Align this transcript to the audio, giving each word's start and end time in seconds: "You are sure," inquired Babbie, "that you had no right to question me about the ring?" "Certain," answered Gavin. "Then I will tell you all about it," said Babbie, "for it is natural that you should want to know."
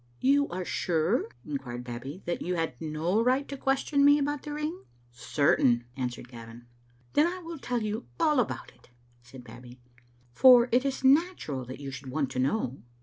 "You 0.19 0.47
are 0.49 0.65
sure," 0.65 1.25
inquired 1.45 1.83
Babbie, 1.83 2.23
"that 2.25 2.41
you 2.41 2.55
had 2.55 2.73
no 2.81 3.21
right 3.23 3.47
to 3.47 3.55
question 3.55 4.03
me 4.03 4.17
about 4.17 4.41
the 4.41 4.51
ring?" 4.51 4.85
"Certain," 5.11 5.83
answered 5.95 6.27
Gavin. 6.27 6.65
"Then 7.13 7.27
I 7.27 7.37
will 7.45 7.59
tell 7.59 7.83
you 7.83 8.07
all 8.19 8.39
about 8.39 8.71
it," 8.73 8.89
said 9.21 9.43
Babbie, 9.43 9.79
"for 10.33 10.69
it 10.71 10.85
is 10.85 11.03
natural 11.03 11.65
that 11.65 11.79
you 11.79 11.91
should 11.91 12.07
want 12.09 12.31
to 12.31 12.39
know." 12.39 12.81